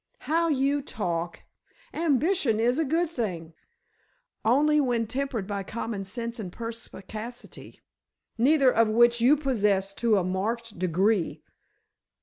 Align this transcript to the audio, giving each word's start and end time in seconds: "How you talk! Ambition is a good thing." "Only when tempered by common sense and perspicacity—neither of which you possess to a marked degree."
"How 0.21 0.47
you 0.47 0.81
talk! 0.81 1.43
Ambition 1.93 2.59
is 2.59 2.79
a 2.79 2.85
good 2.85 3.07
thing." 3.07 3.53
"Only 4.43 4.79
when 4.81 5.05
tempered 5.05 5.45
by 5.45 5.61
common 5.61 6.05
sense 6.05 6.39
and 6.39 6.51
perspicacity—neither 6.51 8.73
of 8.73 8.89
which 8.89 9.21
you 9.21 9.37
possess 9.37 9.93
to 9.93 10.17
a 10.17 10.23
marked 10.23 10.79
degree." 10.79 11.43